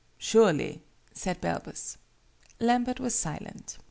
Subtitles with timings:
[0.17, 0.81] "Surely,"
[1.13, 1.97] said Balbus.
[2.59, 3.77] Lambert was silent.